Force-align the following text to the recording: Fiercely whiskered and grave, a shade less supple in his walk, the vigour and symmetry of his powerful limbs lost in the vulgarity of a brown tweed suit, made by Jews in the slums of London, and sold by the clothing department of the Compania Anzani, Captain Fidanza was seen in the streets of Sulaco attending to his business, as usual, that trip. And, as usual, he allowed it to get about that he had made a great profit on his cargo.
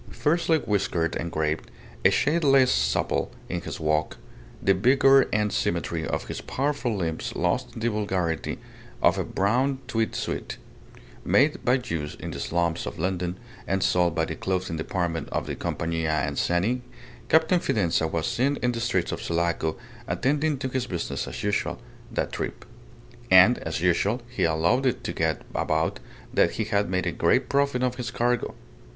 Fiercely 0.09 0.57
whiskered 0.57 1.15
and 1.15 1.31
grave, 1.31 1.59
a 2.03 2.09
shade 2.09 2.43
less 2.43 2.71
supple 2.71 3.31
in 3.49 3.61
his 3.61 3.79
walk, 3.79 4.17
the 4.59 4.73
vigour 4.73 5.27
and 5.31 5.53
symmetry 5.53 6.07
of 6.07 6.25
his 6.25 6.41
powerful 6.41 6.95
limbs 6.97 7.35
lost 7.35 7.75
in 7.75 7.81
the 7.81 7.87
vulgarity 7.91 8.57
of 9.03 9.19
a 9.19 9.23
brown 9.23 9.77
tweed 9.87 10.15
suit, 10.15 10.57
made 11.23 11.63
by 11.63 11.77
Jews 11.77 12.15
in 12.15 12.31
the 12.31 12.39
slums 12.39 12.87
of 12.87 12.97
London, 12.97 13.37
and 13.67 13.83
sold 13.83 14.15
by 14.15 14.25
the 14.25 14.33
clothing 14.33 14.75
department 14.75 15.29
of 15.29 15.45
the 15.45 15.55
Compania 15.55 16.09
Anzani, 16.27 16.81
Captain 17.29 17.59
Fidanza 17.59 18.07
was 18.07 18.25
seen 18.25 18.55
in 18.63 18.71
the 18.71 18.81
streets 18.81 19.11
of 19.11 19.21
Sulaco 19.21 19.77
attending 20.07 20.57
to 20.57 20.69
his 20.69 20.87
business, 20.87 21.27
as 21.27 21.43
usual, 21.43 21.79
that 22.11 22.31
trip. 22.31 22.65
And, 23.29 23.59
as 23.59 23.81
usual, 23.81 24.23
he 24.27 24.45
allowed 24.45 24.87
it 24.87 25.03
to 25.03 25.13
get 25.13 25.43
about 25.53 25.99
that 26.33 26.53
he 26.53 26.63
had 26.63 26.89
made 26.89 27.05
a 27.05 27.11
great 27.11 27.49
profit 27.49 27.83
on 27.83 27.91
his 27.91 28.09
cargo. 28.09 28.55